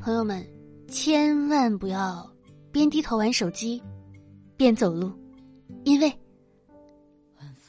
[0.00, 0.46] 朋友们，
[0.88, 2.24] 千万不要
[2.70, 3.82] 边低头玩手机
[4.56, 5.12] 边走路，
[5.84, 6.12] 因为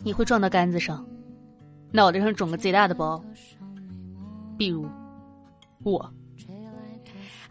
[0.04, 1.06] 你会撞到杆子上，
[1.92, 3.22] 脑袋上肿个贼大的包。
[4.58, 4.88] 比如
[5.84, 6.14] 我。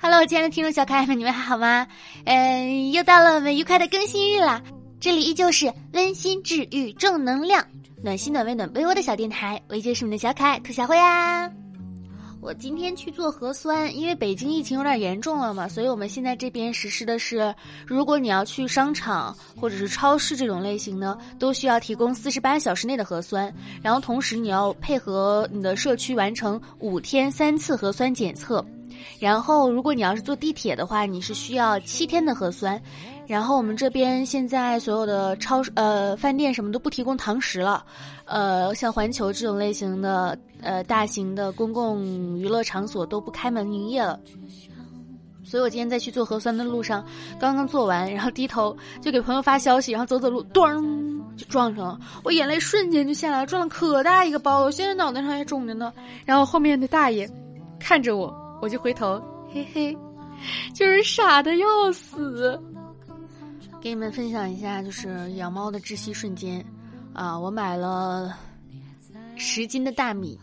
[0.01, 1.87] Hello，亲爱的听众小可爱们，你们还好吗？
[2.25, 4.63] 嗯，又到了我们愉快的更新日啦！
[5.01, 7.67] 这里依旧是温馨治愈、正能量、
[8.03, 11.51] 暖心暖胃暖被窝的小电台，我依旧是你们的小可爱兔小慧啊。
[12.41, 28.65] 我今天去做核酸，因为北京疫情有点严重了嘛，所以我们现在这边实施的是，如果你要去商场或者是超市这种类型呢，都需要提供四十八小时内的核酸，然后同时你要配合你的社区完成五天三次核酸检测。
[29.19, 32.81] 然后，如果你要是坐地铁的话，你是需要七天的核酸。
[33.29, 37.85] 然后我们这边现在所有的超市呃饭店什么都不提供堂食了，
[38.25, 42.03] 呃，像环球这种类型的呃大型的公共
[42.39, 44.19] 娱乐场所都不开门营业了。
[45.45, 47.05] 所以我今天在去做核酸的路上，
[47.39, 50.65] 刚刚做完，然后低头就给朋友发消息，然后走走路，咚
[51.37, 55.93] 就撞上了，我眼泪瞬间就下来了，撞了可大一个包，我现在脑袋上还肿着呢。
[56.25, 57.31] 然后后面的大爷
[57.79, 58.35] 看着我。
[58.61, 59.23] 我就回头，
[59.55, 59.97] 嘿嘿，
[60.75, 62.61] 就是傻的要死。
[63.81, 66.65] 给你们分享一下，就是养猫的窒息瞬间
[67.13, 67.39] 啊！
[67.39, 68.37] 我买了
[69.37, 70.39] 十斤的大米，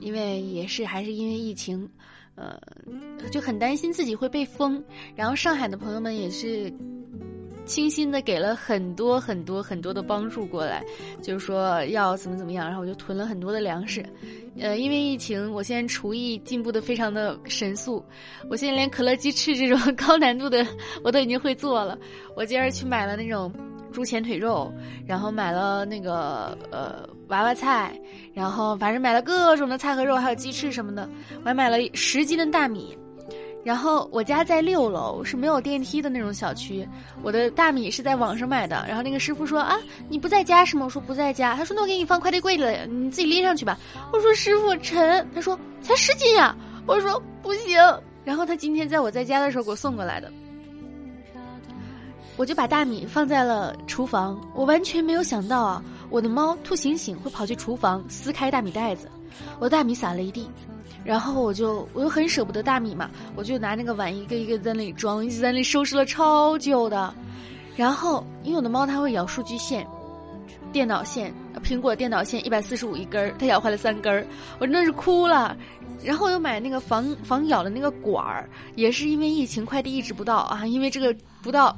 [0.00, 1.88] 因为也是还是因为疫情，
[2.34, 2.60] 呃，
[3.30, 4.82] 就很担心自己会被封。
[5.14, 6.72] 然后上海的朋友们也是。
[7.70, 10.84] 倾心的给了很多很多很多的帮助过来，
[11.22, 14.04] 就是说要怎么怎么样，然后我就囤了很多的粮食。
[14.58, 18.04] 呃，因为疫情，我现在厨艺进步的非常的神速，
[18.50, 20.66] 我现在连可乐鸡翅这种高难度的
[21.04, 21.96] 我都已经会做了。
[22.34, 23.52] 我今儿去买了那种
[23.92, 24.72] 猪前腿肉，
[25.06, 27.96] 然后买了那个呃娃娃菜，
[28.34, 32.98] 然后反正买了各种的菜和肉，还有鸡翅什么的，我还买了十斤的大米。
[33.62, 36.88] 然后我家在六楼，是没有电梯的那种小区。
[37.22, 38.84] 我的大米是在网上买的。
[38.88, 39.76] 然后那个师傅说：“啊，
[40.08, 43.78] 你不在家是吗？”我说：“不在家。”他说：“那我给你放快递柜里了，你自己拎上去吧。”
[44.12, 47.78] 我说：“师傅沉。”他说：“才十斤呀。”我说：“不行。”
[48.24, 50.32] 然后他今天在我在家的时候给我送过来的。
[52.36, 59.10] 我就把大米放在了厨房，我完全没有想到啊，我的猫兔醒醒会跑去厨房撕开大米袋子，
[59.58, 60.48] 我大米撒了一地。
[61.04, 67.12] 然后我就我又很舍不得大米嘛，我就拿那个碗一个一个在那里装，一直在那里收拾了超久的。
[67.76, 69.86] 然后因为我的猫它会咬数据线、
[70.70, 71.32] 电脑线，
[71.64, 74.26] 苹果电脑线一百四十五一根儿，它咬坏了三根儿，
[74.58, 75.56] 我真的是哭了。
[76.02, 81.74] 然后又买那个防防咬的那个管儿，也是因为疫情快递一直不到啊，因为这个不到，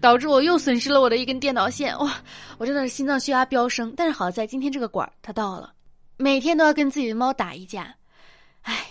[0.00, 2.14] 导致我又损失了我的一根电脑线，哇，
[2.58, 3.92] 我真的是心脏血压飙升。
[3.96, 5.72] 但是好在今天这个管儿它到了，
[6.16, 7.94] 每天都要跟自己的猫打一架。
[8.68, 8.84] 唉，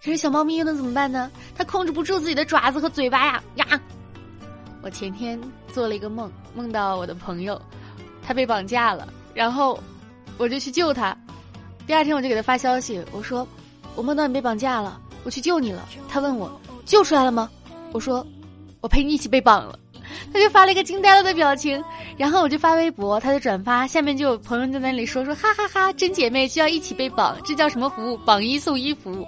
[0.00, 1.30] 这是小猫咪又能怎么办呢？
[1.54, 3.80] 它控制不住自己的爪子和嘴巴呀呀！
[4.80, 5.38] 我前天
[5.70, 7.60] 做了一个梦，梦到我的朋友，
[8.26, 9.78] 他被绑架了，然后
[10.38, 11.14] 我就去救他。
[11.86, 13.46] 第二天我就给他发消息，我说
[13.94, 15.86] 我梦到你被绑架了，我去救你了。
[16.08, 17.50] 他问我救出来了吗？
[17.92, 18.26] 我说
[18.80, 19.78] 我陪你一起被绑了。
[20.32, 21.82] 他就发了一个惊呆了的表情，
[22.16, 28.16] 然后我就发微博，他就转发，下面就有朋友在那里说说哈哈哈，真姐妹就要一起被绑，这叫什么服务？
[28.18, 29.26] 绑一送一服务。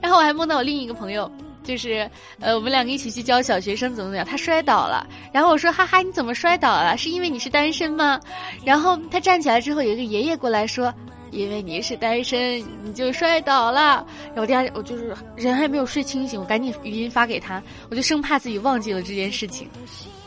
[0.00, 1.30] 然后我还梦到我另一个朋友，
[1.62, 2.10] 就是
[2.40, 6.96] 呃我们两个一起去教小学生怎么怎么样，他摔倒了，然后我说哈哈你怎么摔倒了？
[6.96, 8.18] 是因为你是单身吗？
[8.64, 10.92] 然后他站起来之后，有一个爷爷过来说，
[11.30, 14.06] 因为你是单身你就摔倒了。
[14.28, 19.68] 然后第二我就是人还没有睡清醒，我赶紧语音发给他，我就生怕自己忘记了这件事情。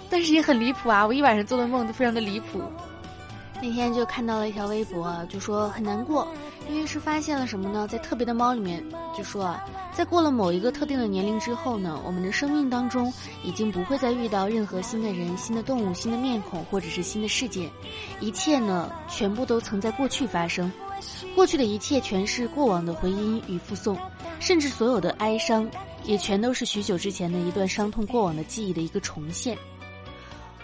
[0.10, 1.06] 但是也很离谱啊！
[1.06, 2.62] 我一晚上做的梦都非常的离谱。
[3.62, 6.28] 那天就看到了一条微博，就说很难过，
[6.70, 7.88] 因为是发现了什么呢？
[7.88, 8.84] 在特别的猫里面，
[9.18, 9.64] 就说啊，
[9.96, 13.12] 在过了某一个特定的年龄之后呢，我们的生命当中
[13.42, 17.70] 已经不会再遇到任何新的人、新的动物、新的面孔或者是新的事件，
[18.20, 20.70] 一切呢，全部都曾在过去发生，
[21.34, 23.98] 过去的一切全是过往的回音与附送，
[24.42, 25.66] 甚至所有的哀伤，
[26.04, 29.58] 也全都是许久之前的一段伤痛过往的记忆的一个重现。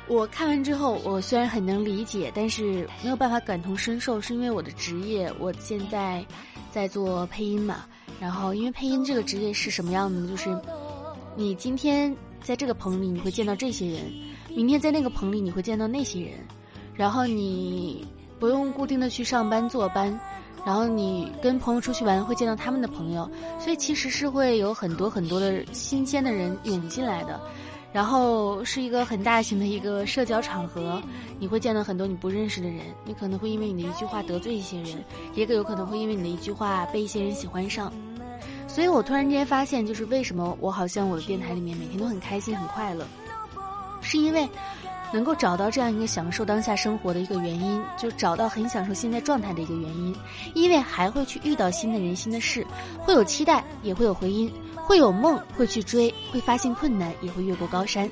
[0.09, 6.25] 我看完之后，我虽然很能理解，但是没有办法感同身受，是因为我的职业，我现在
[6.71, 7.85] 在做配音嘛。
[8.19, 10.27] 然后，因为配音这个职业是什么样的呢？
[10.27, 10.49] 就是
[11.35, 14.11] 你今天在这个棚里你会见到这些人，
[14.49, 16.31] 明天在那个棚里你会见到那些人，
[16.95, 18.03] 然后你
[18.39, 20.19] 不用固定的去上班坐班，
[20.65, 23.29] 然后你跟朋友出去玩会见到他们的朋友，
[23.59, 27.39] 所以其实是会有很多很多的新鲜的人涌进来的。
[27.91, 31.01] 然后是一个很大型的一个社交场合，
[31.39, 35.03] 你会见到很多你不认识的人，你可能会因为你的一句话得罪一些人，
[35.33, 37.91] 也有可能会因为你的一句话被一些人喜欢上。
[38.67, 43.05] 所所以我突然间发现，就是为什么我好像我的电台里面每天都很开心、很快乐，
[43.99, 44.47] 是因为
[45.11, 50.15] 能够找到这样一个享受当下生活的一个原因，就找到很享受现在状态的一个原因，
[50.53, 52.65] 因为还会去遇到新的人、新的事，
[52.99, 54.49] 会有期待，也会有回音，
[54.89, 58.09] 会有梦，会去追，会发现困难，也会越过高山。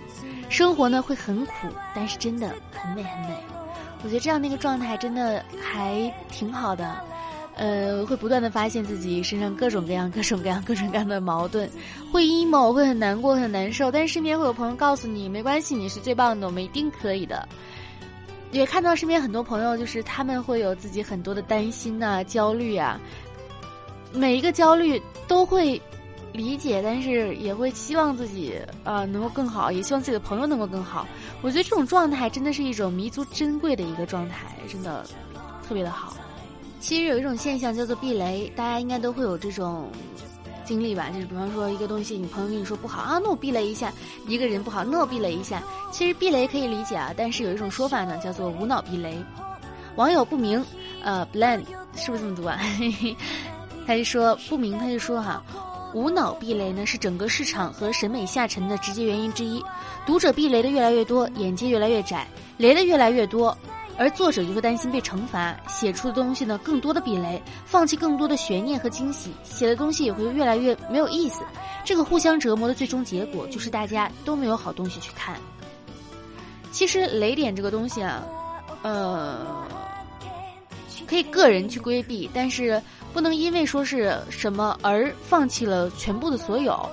[0.48, 3.36] 生活呢会很苦，但是真的很美很美。
[4.04, 7.02] 我觉得这样的一个状态真的还挺好的，
[7.56, 11.68] 呃，会不断的发现自己身上各种各样、各种各样、各种各样的矛盾，
[12.14, 13.92] 会 emo，会很难过、很难受。
[13.92, 17.50] 但是身边会有朋友告诉你，没关系，你是最棒的，我们一定可以的。
[18.52, 23.02] 也看到身边很多朋友，就是他们会有自己很多的担心呐、焦虑啊，
[24.14, 25.82] 每一个焦虑都会。
[26.38, 28.54] 理解，但是也会希望自己
[28.84, 31.06] 啊能够更好，也希望自己的朋友能够更好。
[31.42, 35.04] 我觉得这种状态真的是一种弥足珍贵的一个状态，真的
[35.68, 36.16] 特别的好。
[36.80, 39.90] 其实有一种现象叫做避雷，大家应该都会有这种
[40.64, 41.10] 经历吧？
[41.10, 43.90] 就是比方说一个东西，你朋友跟你说不好啊，那我避雷一下；
[44.28, 45.62] 一个人不好，那我避雷一下。
[45.92, 49.18] 其实避雷可以理解啊，但是有一种说法呢，叫做无脑避雷。
[49.96, 50.64] 网友不明，
[51.04, 51.64] 呃，blend
[51.96, 52.60] 是不是这么读啊？
[53.88, 55.42] 他就说不明，他就说哈。
[55.98, 59.64] 无脑避雷呢，是整个市场和审美下沉的直接原因之一。
[60.06, 62.28] 读者避雷的越来越多，眼界越来越窄，
[62.58, 63.58] 雷的越来越多，
[63.98, 71.42] 而作者就会担心被惩罚，写出的东西呢更多的避雷，放弃更多的悬念和惊喜，写的东西也会越来越没有意思。
[71.84, 75.36] 这个互相折磨的最终结果，就是大家都没有好东西去看。
[76.72, 78.24] 其实雷点这个东西啊，
[78.84, 79.66] 呃，
[81.08, 82.80] 可以个人去规避，但是。
[83.18, 86.88] 不能因为说是什么而放弃了全部的所有。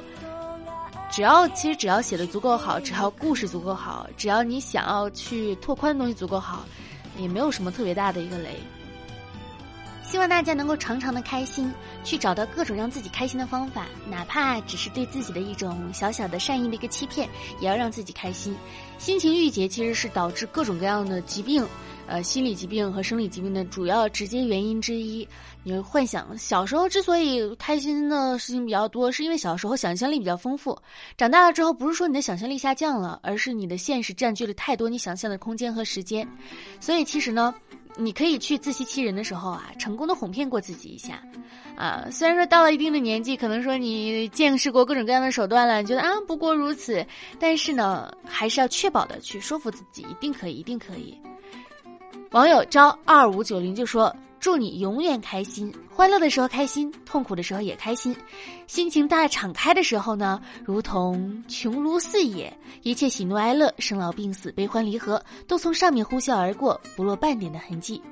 [1.13, 6.65] 只要其实只要写的足够好，只要故事足够好，只要你想要去拓宽的东西足够好，
[7.19, 8.59] 也没有什么特别大的一个雷。
[10.03, 11.71] 希望大家能够常常的开心，
[12.05, 17.29] 去找到各种让自己开心的方法，哪怕只是对自己的一种小小的善意的一个欺骗，
[17.61, 18.57] 也要让自己开心。
[18.97, 21.67] 心情郁结其实是导致各种各样的疾病。
[22.07, 25.27] 呃，心理疾病和生理疾病的主要直接原因之一，
[25.63, 30.79] 你会幻想小时候之所以开心的事情比较多，是因为小时候想象力比较丰富。
[31.17, 36.29] 长大了之后，不是说你的想象力下降了，而是你的现实占据了太多你想象的空间和时间。
[36.79, 37.55] 所以其实呢，
[37.97, 41.23] 你可以去自欺欺人的时候啊，成功的哄骗过自己一下。
[41.75, 47.05] 啊，虽然说到了一定的年纪，可能说你见识过各种各样的手段了，你觉得啊不过如此，
[47.41, 51.19] 但是呢，还是要确保的去说服自己，一定可以，一定可以。
[52.35, 58.13] 网友招二五九零就说：“祝你永远开心，欢乐的时候开心，痛苦的时候也开心。
[58.67, 62.53] 心情大敞开的时候呢，如同穹庐四野，
[62.83, 68.03] 一切喜怒哀乐、生老病死、悲欢离合，都从上面呼啸而过，不落半点的痕迹。”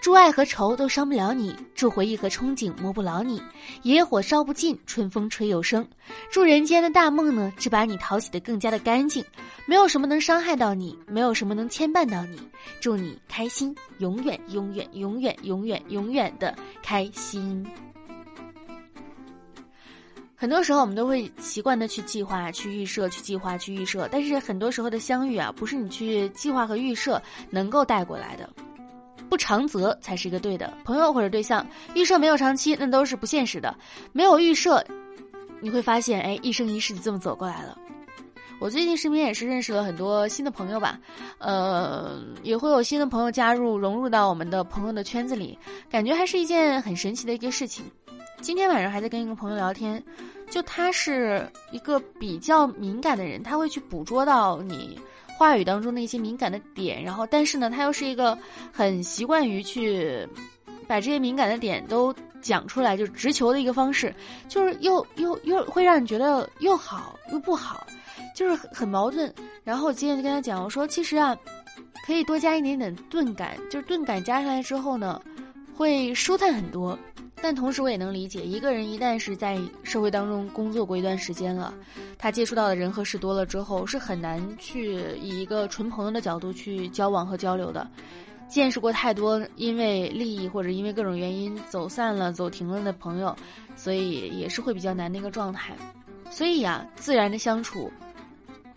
[0.00, 3.42] 祝爱和愁都伤不了你，祝回忆和憧憬磨不老你，
[3.82, 5.86] 野火烧不尽，春风吹又生。
[6.30, 9.24] 祝人间的大梦呢，只把你淘洗的更加的干净，
[9.66, 12.38] 没有什么能伤害到你，没有什么能牵绊到你。
[12.80, 17.66] 祝你开心，永远永远永远永远永远的开心。
[20.40, 28.48] 很多时候我们都会习惯的去计划、去预设、去计划、去预设，但是很多时候的相遇啊，不是你去计划和预设能够带过来的。
[29.28, 33.74] 不长则才是一个对的朋友或者对象，预设没有长期，那都是不现实的。
[34.12, 34.84] 没有预设，
[35.60, 37.78] 你会发现，哎，一生一世就这么走过来了。
[38.60, 40.98] 我最近身边也是认识了很多新的朋友吧，
[41.38, 45.56] 呃，也会有新的朋友加入，融入到我们的朋友的圈子里，
[45.88, 47.84] 感觉还是一件很神奇的一个事情。
[48.40, 50.02] 今天晚上还在跟一个朋友聊天，
[50.50, 54.98] 就他是一个比较敏感的人，他会去捕捉到你。
[55.38, 58.36] 话语当中的一些敏感的点，然后但是呢，他又是一个
[58.72, 60.28] 很习惯于去
[60.88, 64.12] 把这些敏感的点都讲出来，就是直球的一个方式，
[64.48, 67.86] 就是又又又会让你觉得又好又不好，
[68.34, 69.32] 就是很很矛盾。
[69.62, 71.36] 然后我今天就跟他讲，我说其实啊，
[72.04, 75.22] 可以多加一点点钝感，就是钝感加上来之后呢，
[75.72, 76.98] 会舒坦很多。
[77.40, 81.72] 但同时，我也能理解，一个人一旦是在社会当中工作过一段时间了，
[82.18, 87.88] 他接触到的人和事多了之后，是很难去以一个纯朋友的角度去交往和交流的。
[88.48, 93.34] 见识过太多因为利益或者因为各种原因走散了、走停了的朋友，
[93.76, 95.76] 所以也是会比较难的一个状态。
[96.30, 97.90] 所以呀，自然的相处，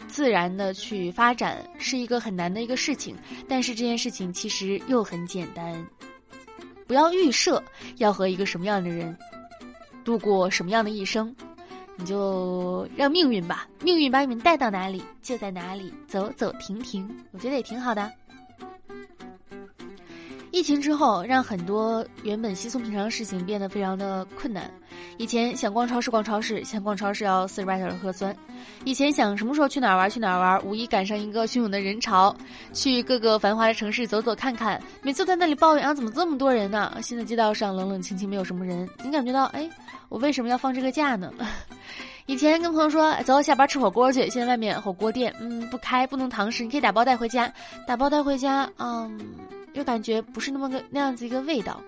[0.08, 3.15] 自然的去发展，是一个很难的一个事情。
[3.48, 5.74] 但是这件事情其实又很简单。
[6.91, 7.63] 不要预设
[8.00, 9.17] 要和一个什么样的人
[10.03, 11.33] 度过什么样的一生，
[11.95, 18.12] 你就让命运吧，命运把你们带到哪里就在哪里走走停停，我觉得也挺好的。
[20.62, 24.70] 疫情之后，让很多原本稀松平常的事情变得非常的困难。
[25.18, 28.32] 以前想逛超市逛超市，想逛超市要四十八小时核酸；
[28.86, 32.36] 以前想什么时候去哪儿玩去哪儿玩，无疑赶上一个汹涌的人潮，
[32.74, 36.96] 去各个繁华的城市走走看看，每次在那里抱怨啊怎么这么多人呢？
[37.01, 39.68] 现在街道上冷冷清清，没有什么人，你感觉到哎，
[40.10, 41.34] 我为什么要放这个假呢？
[42.27, 47.51] 以前跟朋友说走下班吃火锅去，现在外面火锅店嗯不开，不能堂食，你可以打包带回家，
[47.88, 49.20] 打包带回家嗯。
[49.74, 51.82] 又感觉不是那么个那样子一个味道，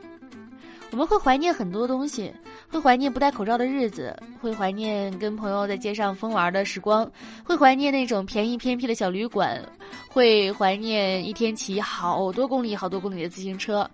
[0.93, 2.31] 我们会怀念很多东西，
[2.69, 7.11] 会怀念不戴口罩的日子，会怀念跟朋友在街上疯玩的时光，
[7.43, 9.59] 会怀念那种便宜偏僻的小旅馆，
[10.07, 13.89] 会怀念一天骑好多公里、好多公里的自行车，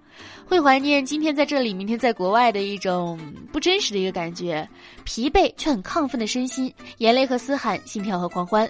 [0.46, 3.18] 会怀念今天在这里、明天在国外的一种
[3.50, 4.68] 不真实的一个感觉，
[5.06, 8.70] 疲惫却很亢奋的身心，眼泪和嘶喊，心跳和狂欢。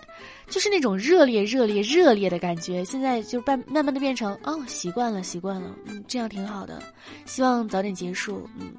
[0.50, 6.82] 就是那种热烈、热烈、热烈的感觉，现在就慢慢慢的变成哦，习惯了，习惯了，嗯，这样挺好的，
[7.28, 8.74] 希望早点结束，说嗯。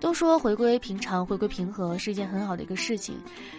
[0.00, 3.16] 都说回归平常、回归平和是一件很好的一个事情，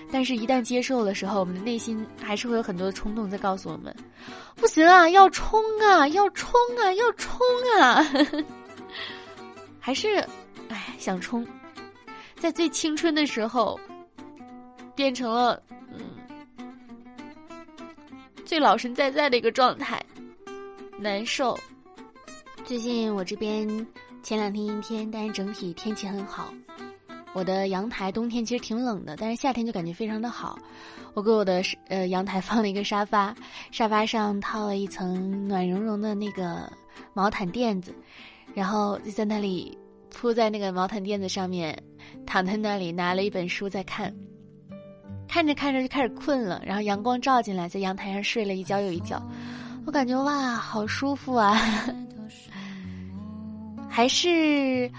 [0.10, 3.94] 但是，一旦接受的时候，我们的内心还是会有很多的冲动在告诉我们，
[4.56, 7.42] 不行啊，要冲啊，要冲啊，要冲
[7.82, 8.06] 啊，
[9.82, 10.16] 还是，
[10.70, 11.46] 哎，想冲，
[12.38, 13.78] 在最青春的时候，
[14.96, 16.00] 变成了嗯。
[18.46, 20.02] 最老神在在的一个状态，
[20.98, 21.60] 难受。
[22.64, 23.68] 最近我这边
[24.22, 26.54] 前两天阴天，但是整体天气很好。
[27.34, 30.58] 我的阳台冬天其实挺冷的，但是夏天就感觉非常的好。
[31.14, 33.36] 我给我的呃阳台放了一个沙发，
[33.72, 36.72] 沙发上套了一层暖融融的那个
[37.14, 37.94] 毛毯垫子，
[38.54, 39.78] 然后就在那里
[40.10, 41.78] 铺在那个毛毯垫子上面，
[42.26, 44.14] 躺在那里拿了一本书在看。
[45.28, 49.22] 看着看着就开始困了，然后阳光照进来，在阳台上睡了一觉又一觉，
[49.86, 51.56] 我感觉哇，好舒服啊！
[54.00, 54.90] 还是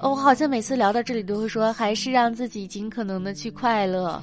[0.00, 4.20] 我好像每次聊到这里都会说，还是让自己尽可能的去快乐。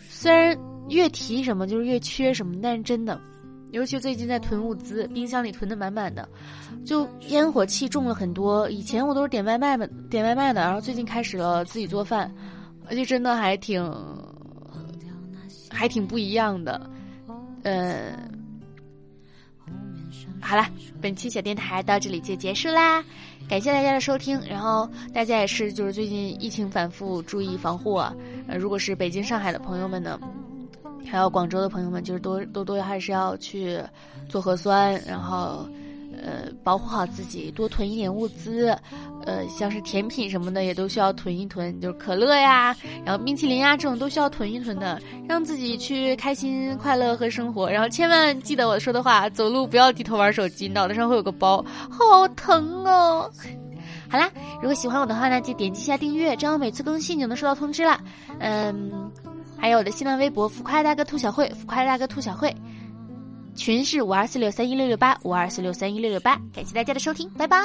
[0.00, 0.58] 虽然
[0.88, 3.20] 越提什么就是越缺什么，但是真的，
[3.70, 6.28] 尤其最近在囤物资，冰箱里囤的满满的，
[6.84, 8.68] 就烟火气重了很多。
[8.70, 12.28] 以前我都是点外卖的，点外卖的，然后最近开始了自己做饭，
[12.88, 13.88] 而且真的还挺。
[15.70, 16.90] 还挺不一样的，
[17.62, 18.12] 嗯，
[20.50, 20.66] 好了，
[21.00, 23.04] 本期小电台到这里就结束啦，
[23.48, 28.12] 感谢大家的收听，然后大家也是就是最近疫情反复，注意防护啊，
[28.48, 30.18] 呃，如果是北京、上海的朋友们呢，
[31.06, 33.78] 还有广州的朋友们，就是多多多还是要去
[34.28, 35.68] 做核酸，然后。
[36.30, 38.68] 呃，保护好自己，多囤一点物资，
[39.24, 47.68] 呃，像是甜品什么的也都需要囤一囤，就是可乐呀，然后冰淇淋呀这种都需要囤一囤的，让自己去开心快乐和生活。
[47.68, 53.28] 然后千万记得我说的话，走路不要低头玩手机，脑袋上会有个包，好疼哦。
[54.08, 58.00] 好啦，如果喜欢我的话呢，就点击一下订阅，这样我每次更新就能收到通知了。
[58.38, 59.10] 嗯，
[59.58, 62.54] 还有我的新浪微博“浮夸大哥兔小慧”，浮夸大哥兔小慧。
[63.60, 67.58] 群是五二四六三一六六八五二四六三一六六八，感谢大家的收听，拜拜。